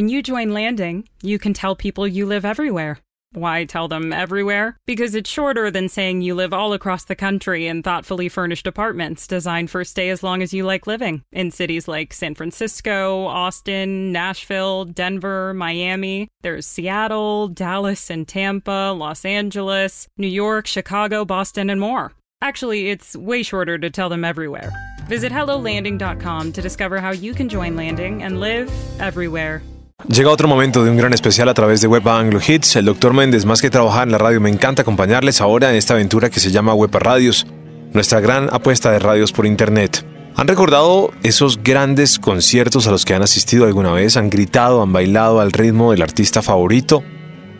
[0.00, 3.00] When you join Landing, you can tell people you live everywhere.
[3.34, 4.78] Why tell them everywhere?
[4.86, 9.26] Because it's shorter than saying you live all across the country in thoughtfully furnished apartments
[9.26, 14.10] designed for stay as long as you like living in cities like San Francisco, Austin,
[14.10, 16.28] Nashville, Denver, Miami.
[16.40, 22.14] There's Seattle, Dallas and Tampa, Los Angeles, New York, Chicago, Boston, and more.
[22.40, 24.72] Actually, it's way shorter to tell them everywhere.
[25.08, 29.60] Visit HelloLanding.com to discover how you can join Landing and live everywhere.
[30.08, 32.76] Llega otro momento de un gran especial a través de Web Anglo Hits.
[32.76, 35.94] El doctor Méndez, más que trabajar en la radio, me encanta acompañarles ahora en esta
[35.94, 37.46] aventura que se llama Web Radios,
[37.92, 40.04] nuestra gran apuesta de radios por Internet.
[40.36, 44.16] ¿Han recordado esos grandes conciertos a los que han asistido alguna vez?
[44.16, 47.02] ¿Han gritado, han bailado al ritmo del artista favorito?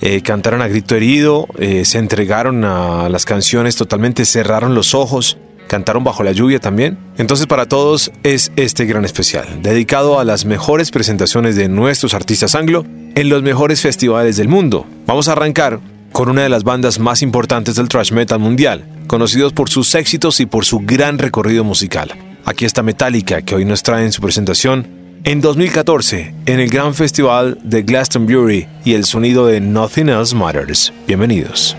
[0.01, 5.37] Eh, cantaron a grito herido, eh, se entregaron a las canciones totalmente, cerraron los ojos
[5.71, 6.99] cantaron bajo la lluvia también.
[7.17, 12.57] Entonces para todos es este gran especial, dedicado a las mejores presentaciones de nuestros artistas
[12.57, 12.85] anglo
[13.15, 14.85] en los mejores festivales del mundo.
[15.07, 15.79] Vamos a arrancar
[16.11, 20.41] con una de las bandas más importantes del thrash metal mundial, conocidos por sus éxitos
[20.41, 22.11] y por su gran recorrido musical.
[22.45, 24.89] Aquí está Metallica, que hoy nos trae en su presentación
[25.23, 30.93] en 2014 en el gran festival de Glastonbury y el sonido de Nothing Else Matters.
[31.07, 31.77] Bienvenidos.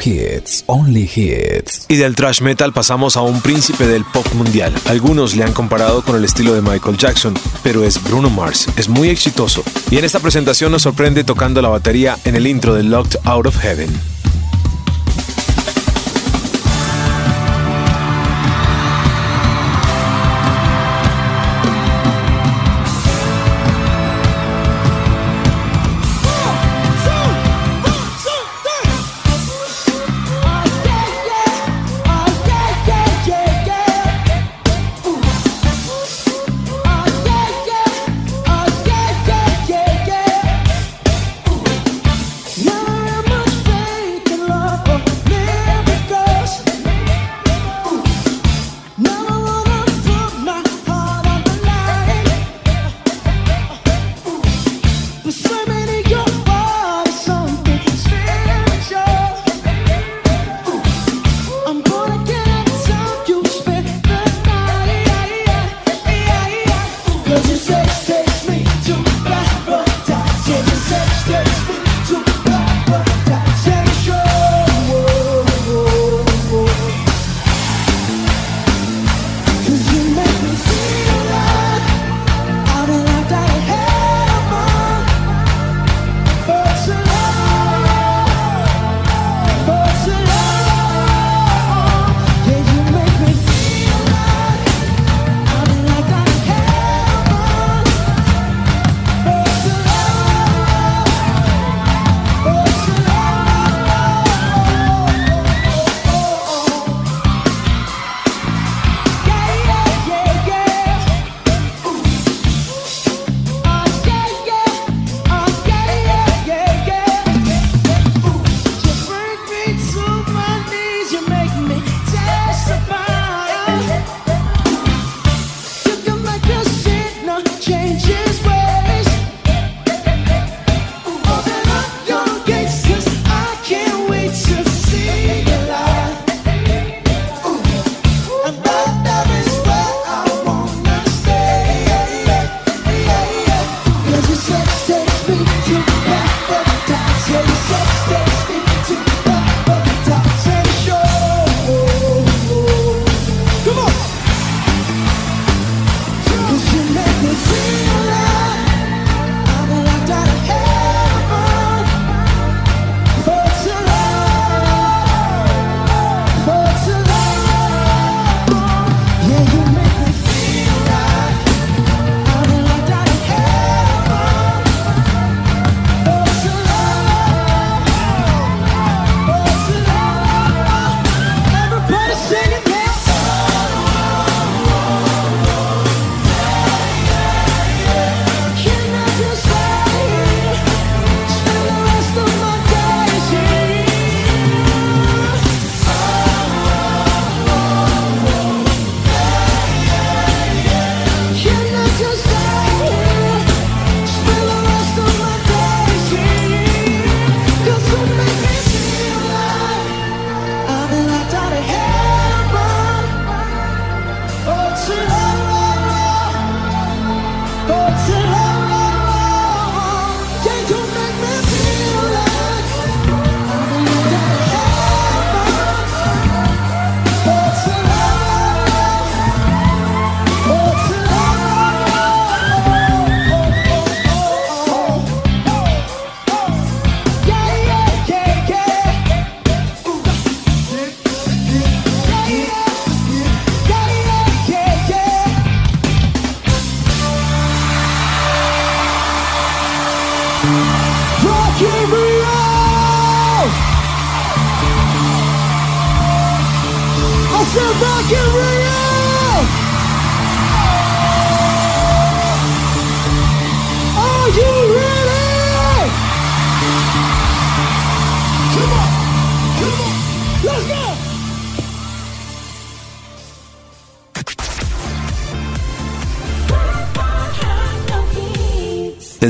[0.00, 1.86] Hits, Only Hits.
[1.88, 4.72] Y del thrash metal pasamos a un príncipe del pop mundial.
[4.86, 8.68] Algunos le han comparado con el estilo de Michael Jackson, pero es Bruno Mars.
[8.76, 9.62] Es muy exitoso.
[9.90, 13.46] Y en esta presentación nos sorprende tocando la batería en el intro de Locked Out
[13.46, 14.11] of Heaven.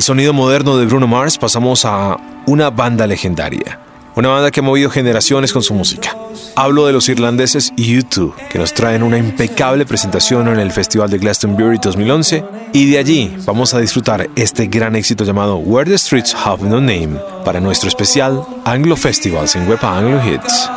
[0.02, 2.16] Del sonido moderno de Bruno Mars pasamos a
[2.46, 3.78] una banda legendaria.
[4.16, 6.16] Una banda que ha movido generaciones con su música.
[6.56, 11.18] Hablo de los irlandeses U2, que nos traen una impecable presentación en el Festival de
[11.18, 12.44] Glastonbury 2011.
[12.72, 16.80] Y de allí vamos a disfrutar este gran éxito llamado Where the Streets Have No
[16.80, 20.68] Name para nuestro especial Anglo Festivals en Wepa Anglo Hits.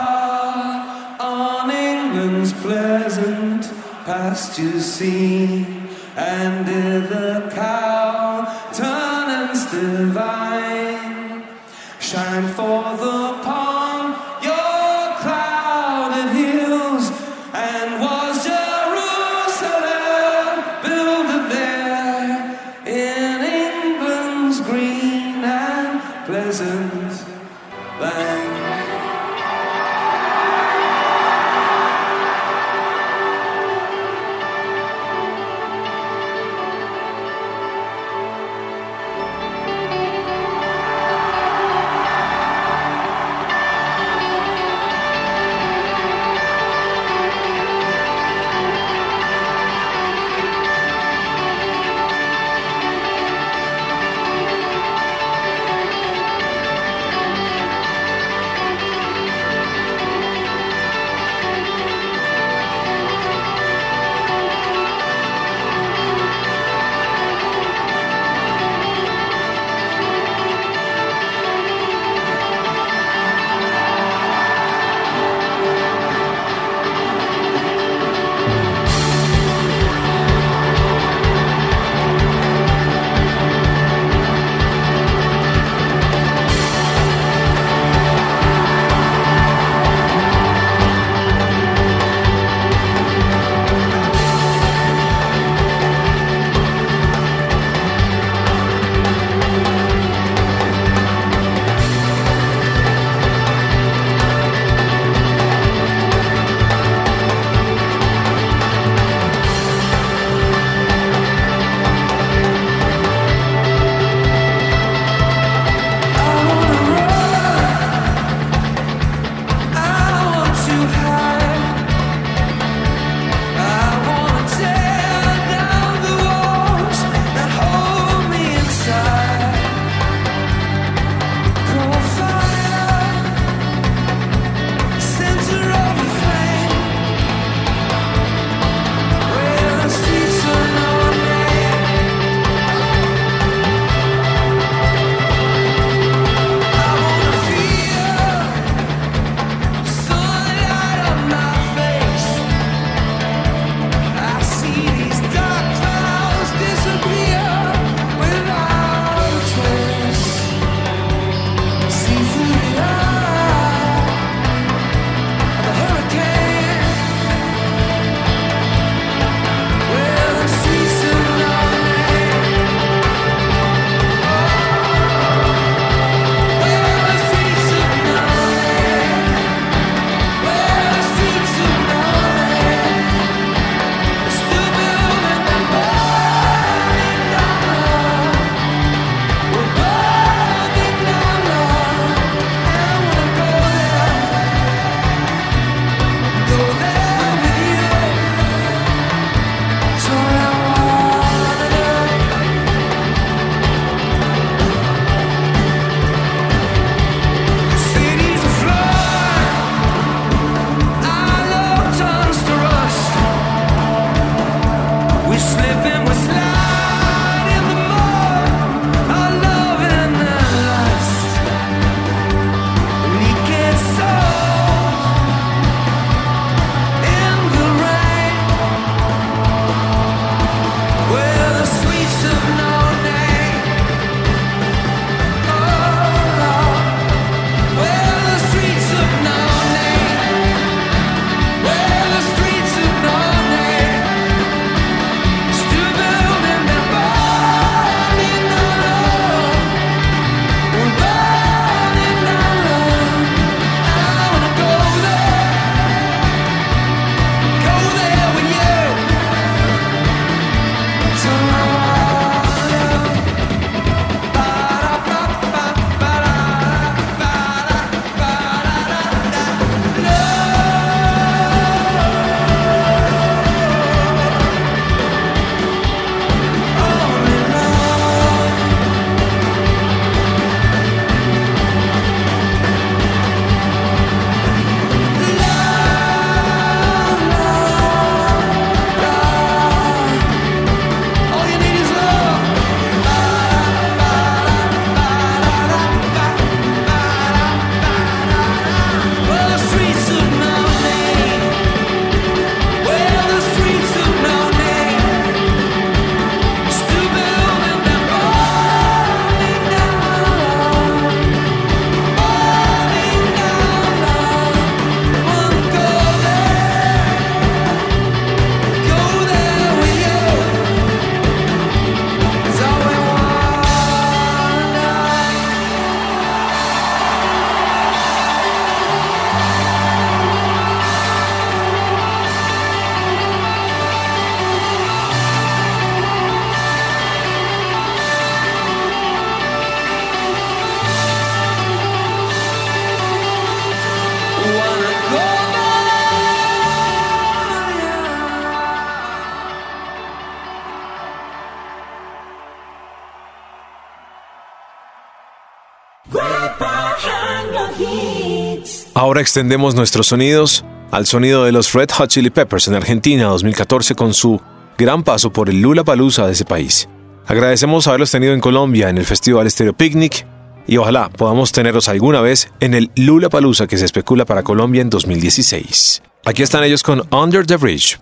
[359.15, 363.95] Ahora extendemos nuestros sonidos al sonido de los Red Hot Chili Peppers en Argentina 2014
[363.95, 364.41] con su
[364.77, 366.89] gran paso por el Lula Palusa de ese país.
[367.25, 370.27] Agradecemos haberlos tenido en Colombia en el Festival Stereo Picnic
[370.67, 374.81] y ojalá podamos tenerlos alguna vez en el Lula Palusa que se especula para Colombia
[374.81, 376.01] en 2016.
[376.25, 377.97] Aquí están ellos con Under the Bridge.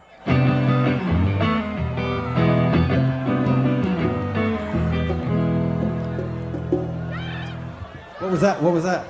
[8.19, 8.59] What was that?
[8.63, 9.03] What was that?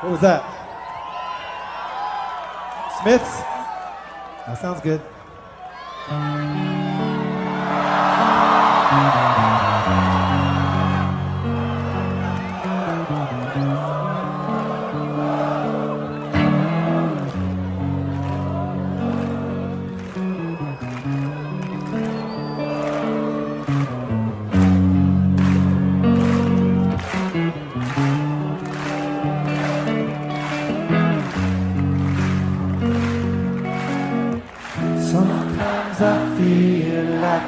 [0.00, 0.55] What was that?
[3.06, 5.00] That sounds good.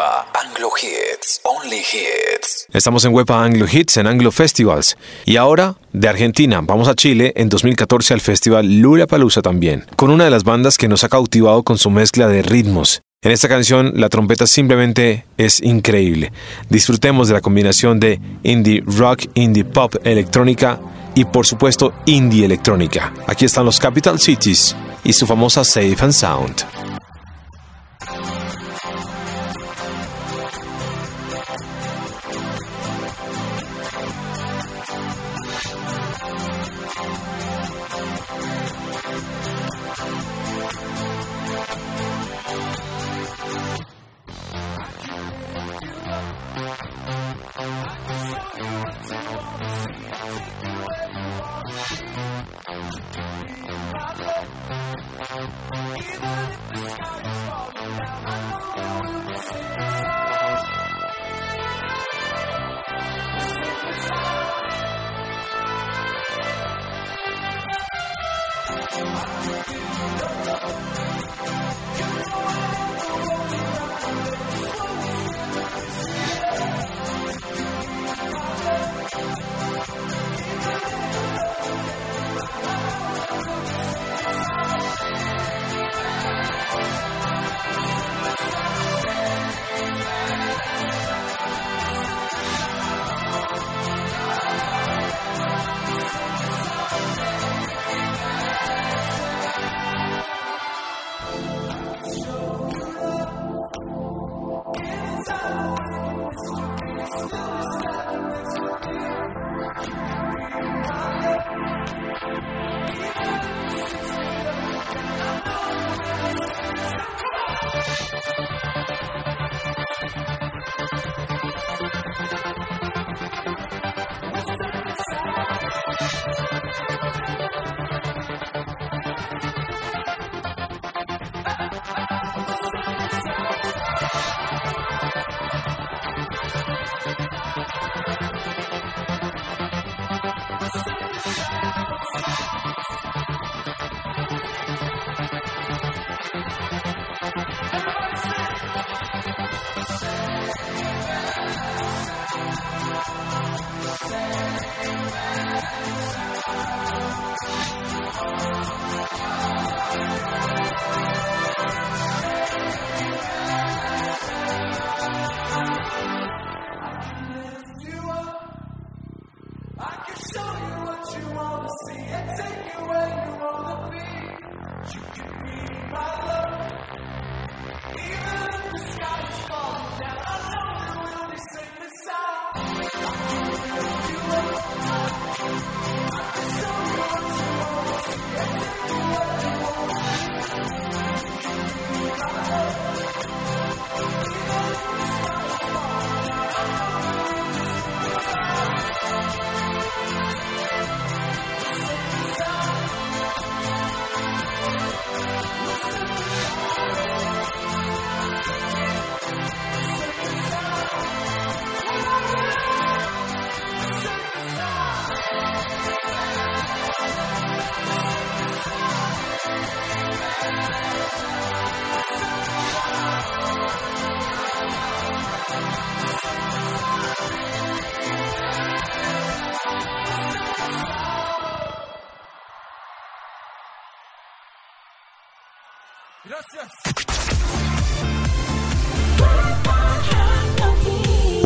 [0.00, 2.66] Anglo Hits, Only Hits.
[2.72, 4.96] Estamos en Wepa Anglo Hits, en Anglo Festivals.
[5.26, 10.10] Y ahora, de Argentina, vamos a Chile en 2014 al festival Lula Palusa también, con
[10.10, 13.02] una de las bandas que nos ha cautivado con su mezcla de ritmos.
[13.22, 16.32] En esta canción, la trompeta simplemente es increíble.
[16.70, 20.80] Disfrutemos de la combinación de indie rock, indie pop, electrónica
[21.14, 23.12] y, por supuesto, indie electrónica.
[23.26, 26.64] Aquí están los Capital Cities y su famosa Safe and Sound.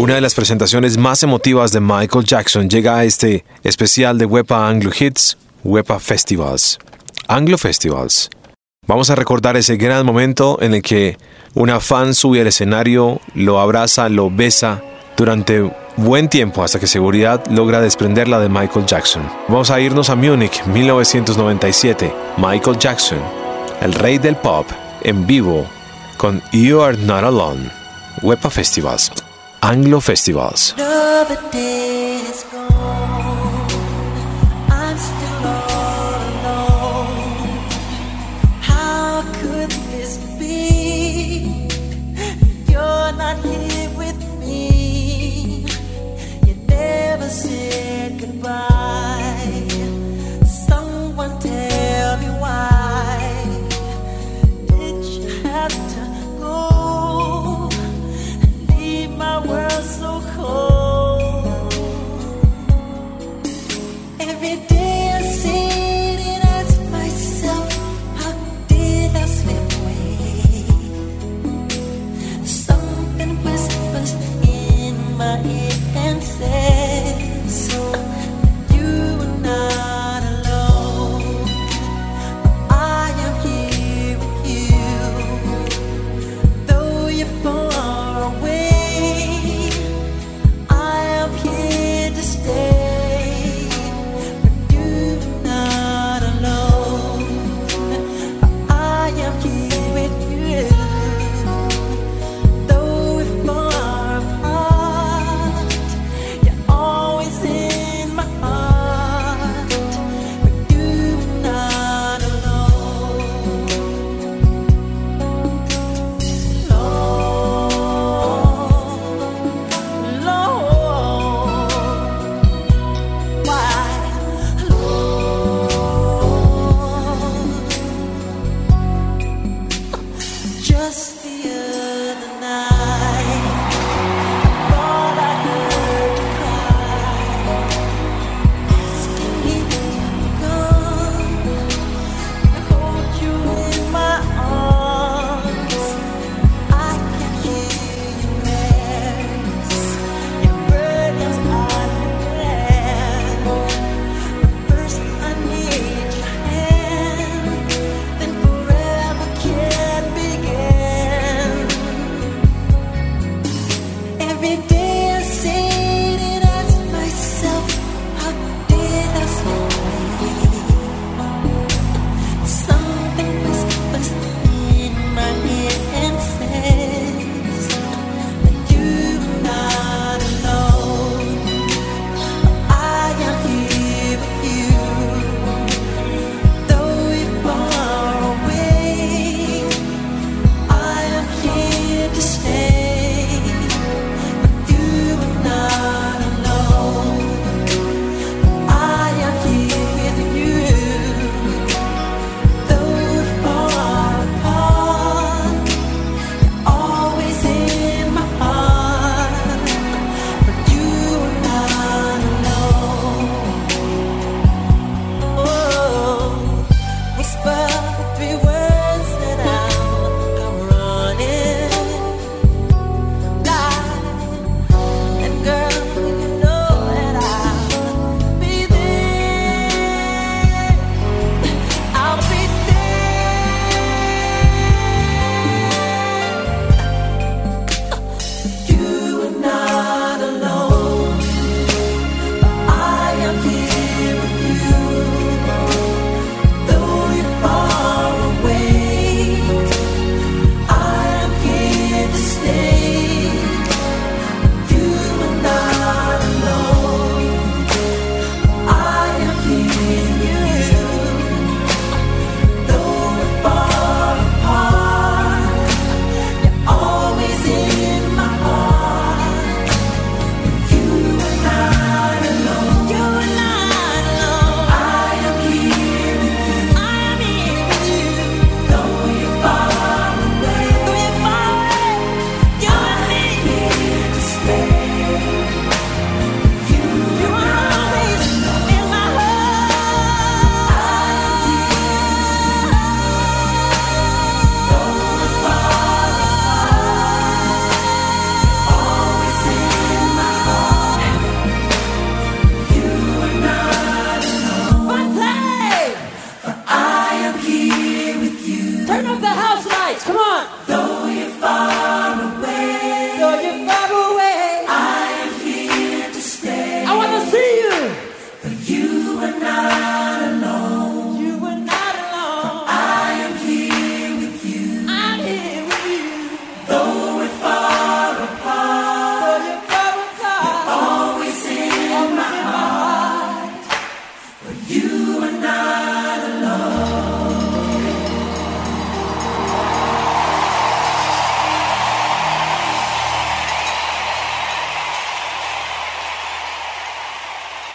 [0.05, 4.69] Una de las presentaciones más emotivas de Michael Jackson llega a este especial de Wepa
[4.69, 6.79] Anglo Hits, Wepa Festivals.
[7.27, 8.29] Anglo Festivals.
[8.87, 11.17] Vamos a recordar ese gran momento en el que
[11.55, 14.83] una fan sube al escenario, lo abraza, lo besa
[15.17, 19.27] durante buen tiempo hasta que seguridad logra desprenderla de Michael Jackson.
[19.49, 22.15] Vamos a irnos a Múnich, 1997.
[22.37, 23.21] Michael Jackson,
[23.81, 24.67] el rey del pop,
[25.01, 25.67] en vivo
[26.19, 27.71] con You Are Not Alone.
[28.21, 29.11] Wepa Festivals.
[29.67, 30.75] Anglo Festivals.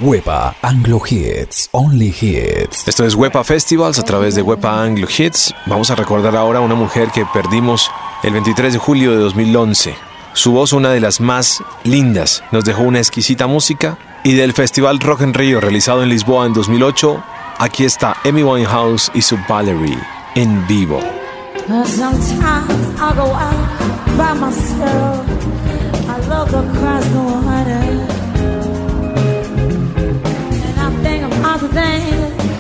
[0.10, 2.88] Wepa Anglo Hits, Only Hits.
[2.88, 5.54] Esto es Wepa Festivals a través de Wepa Anglo Hits.
[5.68, 7.92] Vamos a recordar ahora a una mujer que perdimos
[8.24, 9.94] el 23 de julio de 2011.
[10.34, 14.00] Su voz, una de las más lindas, nos dejó una exquisita música.
[14.24, 17.24] Y del Festival Rock en Río realizado en Lisboa en 2008,
[17.60, 20.00] aquí está Amy Winehouse y su Valerie
[20.34, 21.00] en vivo.
[21.68, 25.24] Well, sometimes I go out by myself.
[26.10, 26.64] I love the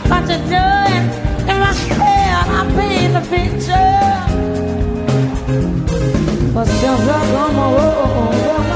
[0.09, 1.05] what you're doing.
[1.49, 3.89] In my head, I paint the picture.
[6.53, 8.68] But since I come home, well, my body,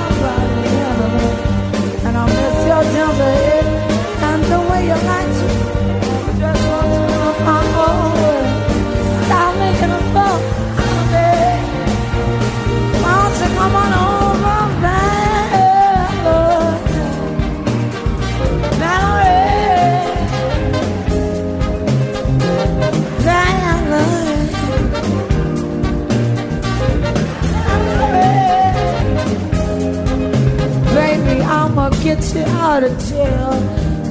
[32.01, 33.51] get you out of jail.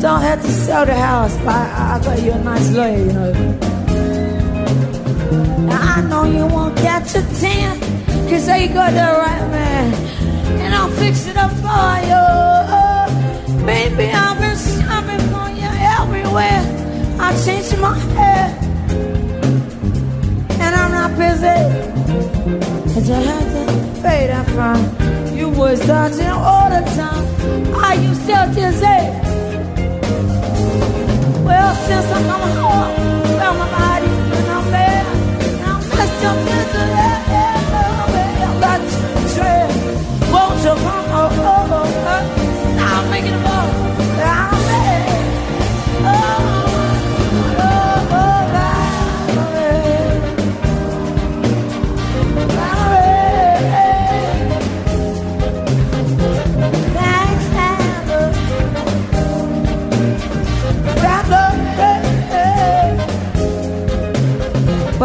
[0.01, 3.13] Don't have to sell the house, but I, I got you a nice lawyer, you
[3.13, 3.33] know.
[5.67, 7.81] Now I know you won't catch a tan,
[8.29, 9.95] cause they got the right man.
[10.63, 12.23] And I'll fix it up for you.
[13.67, 16.63] Baby, I've been shopping for you everywhere.
[17.21, 18.59] I changed my hair.
[20.65, 21.59] And I'm not busy.
[22.93, 25.02] Cause I had to pay that fine.
[25.35, 27.25] You was dodging all the time.
[27.75, 29.03] Are you still dizzy?
[31.47, 32.93] Well, since I'm coming home,
[33.39, 35.07] well, my body and I'm bad.
[35.69, 35.81] I'm
[36.19, 36.37] still
[39.35, 39.71] trip.
[40.33, 41.85] Won't you come over?
[42.77, 43.82] Stop making a move.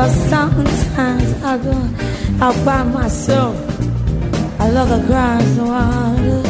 [0.10, 1.76] Sometimes I go
[2.42, 3.56] out by myself.
[4.60, 6.42] I love the grass water.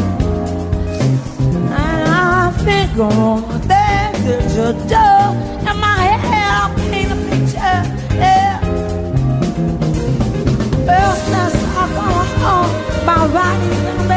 [1.84, 5.24] And I think on there to your door.
[5.70, 7.80] In my head, I'm painting a picture.
[8.16, 8.62] Yeah.
[10.88, 12.72] Well, since I come home,
[13.06, 14.08] my body's in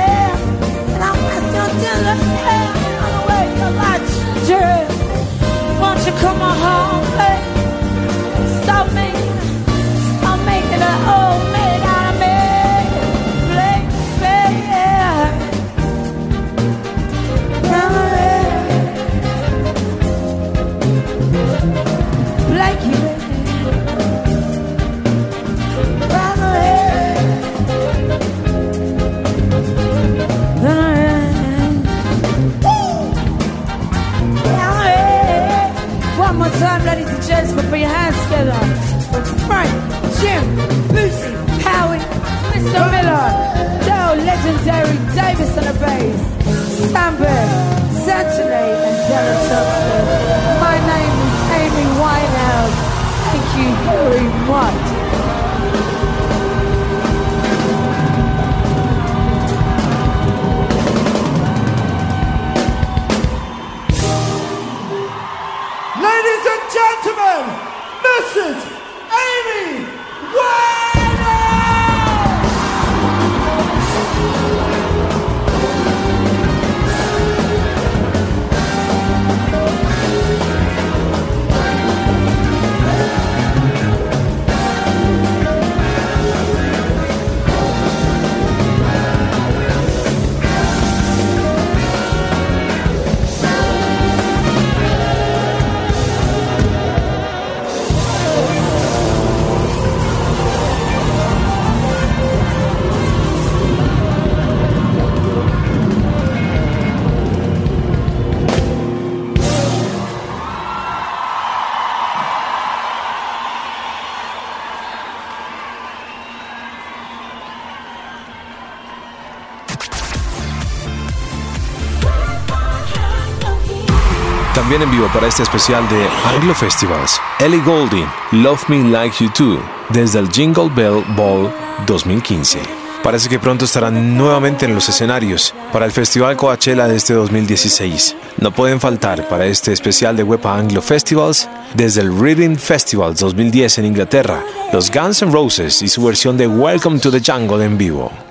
[124.70, 129.28] también en vivo para este especial de Anglo Festivals, Ellie Goulding, Love Me Like You
[129.32, 129.58] Too,
[129.88, 131.52] desde el Jingle Bell Ball
[131.86, 132.60] 2015
[133.02, 138.14] parece que pronto estarán nuevamente en los escenarios para el Festival Coachella de este 2016.
[138.38, 143.78] No pueden faltar para este especial de Wepa Anglo Festivals desde el Reading Festivals 2010
[143.78, 147.76] en Inglaterra, los Guns N' Roses y su versión de Welcome to the Jungle en
[147.76, 148.29] vivo.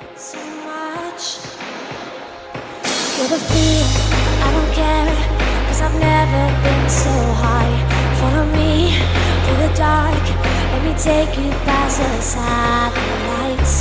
[12.00, 13.76] pixels are the lights.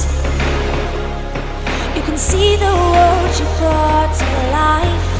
[1.97, 5.11] You can see the world you brought to life,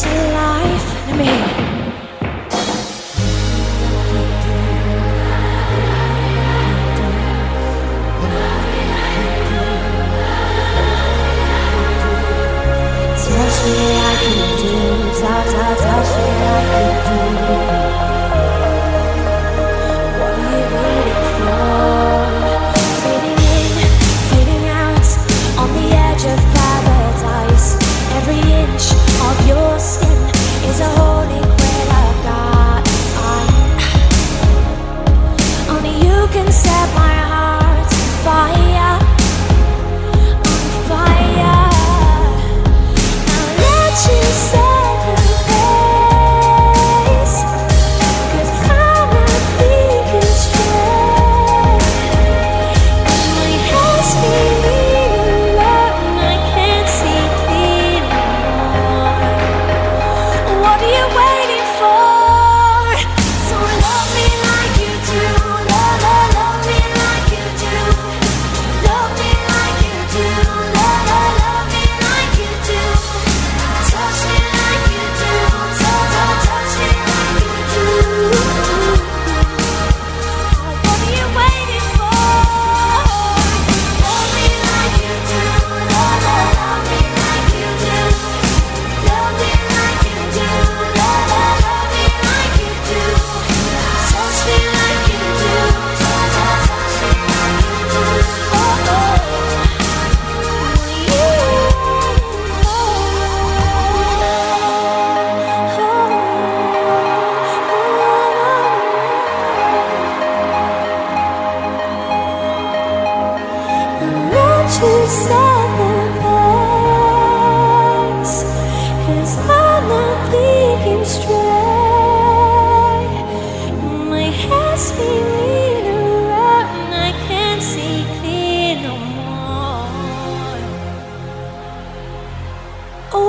[0.00, 0.86] to life.
[1.06, 1.32] Let me.
[13.24, 14.72] Tell me I can do,
[15.20, 16.62] touch, touch, tell me I
[17.04, 18.17] can do.
[30.80, 31.07] a whole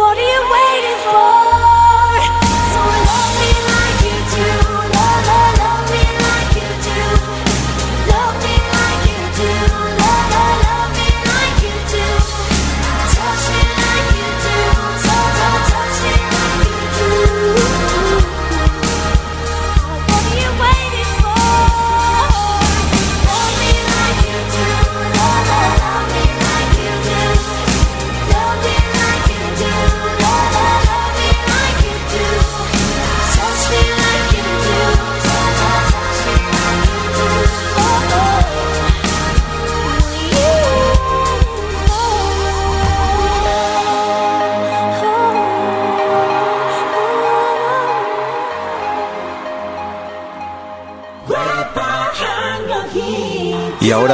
[0.09, 1.48] What are you waiting for?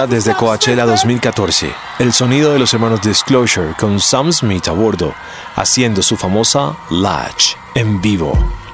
[0.08, 1.72] desde Coachella 2014.
[2.00, 5.14] El sonido de los hermanos Disclosure con Sam Smith a bordo,
[5.56, 8.65] haciendo su famosa Latch en vivo.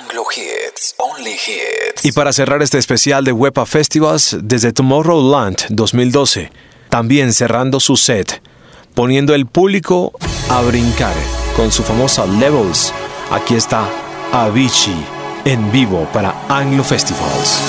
[0.00, 2.04] Anglo Hits, Only Hits.
[2.04, 6.50] Y para cerrar este especial de Wepa Festivals desde Tomorrowland 2012,
[6.88, 8.42] también cerrando su set,
[8.94, 10.12] poniendo el público
[10.48, 11.14] a brincar
[11.54, 12.92] con su famosa Levels.
[13.30, 13.88] Aquí está
[14.32, 15.04] Avicii
[15.44, 17.60] en vivo para Anglo Festivals.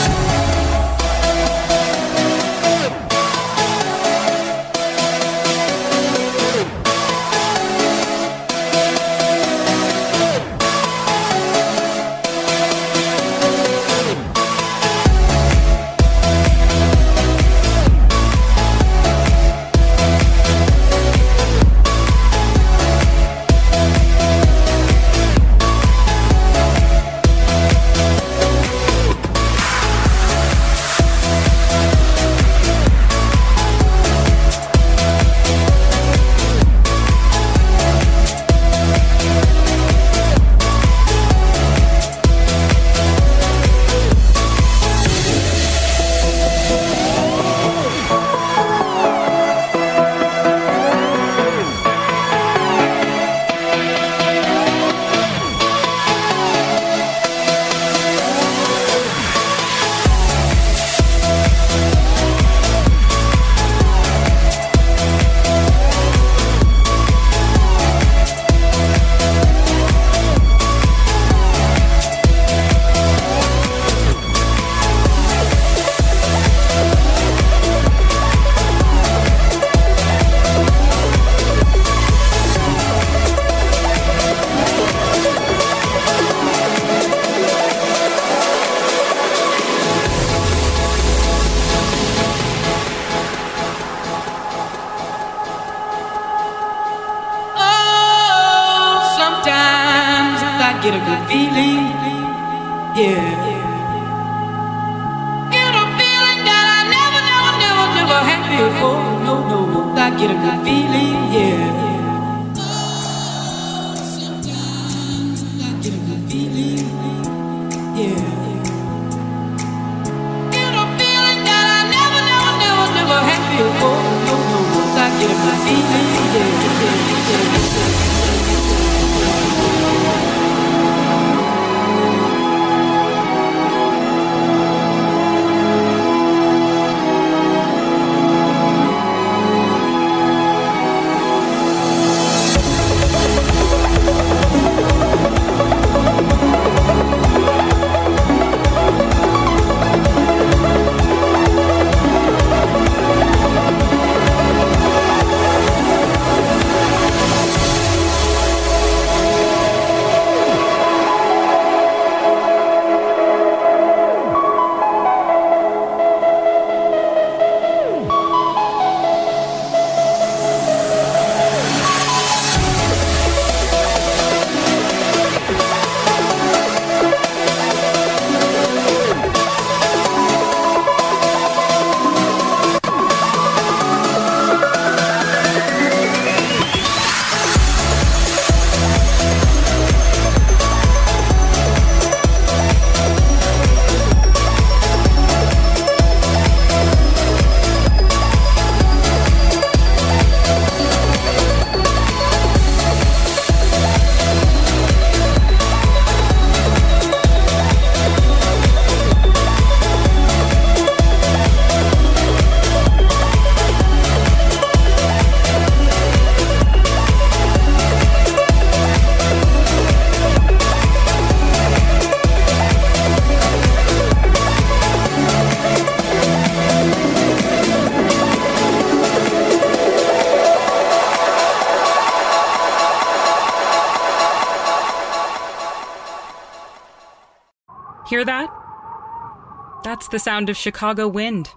[240.16, 241.50] The sound of Chicago wind,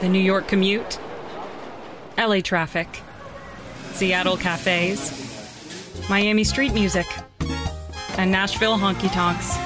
[0.00, 0.96] the New York commute,
[2.16, 2.86] LA traffic,
[3.94, 5.10] Seattle cafes,
[6.08, 7.08] Miami street music,
[8.16, 9.58] and Nashville honky tonks.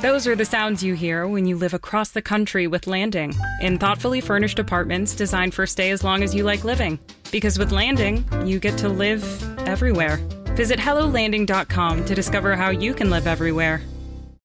[0.00, 3.80] Those are the sounds you hear when you live across the country with Landing in
[3.80, 7.00] thoughtfully furnished apartments designed for stay as long as you like living.
[7.32, 9.24] Because with Landing, you get to live
[9.66, 10.18] everywhere.
[10.54, 13.82] Visit HelloLanding.com to discover how you can live everywhere.